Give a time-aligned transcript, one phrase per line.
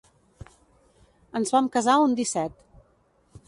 [1.41, 2.61] Ens vam casar un disset.